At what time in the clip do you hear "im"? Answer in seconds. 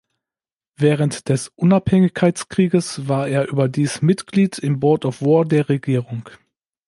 4.57-4.79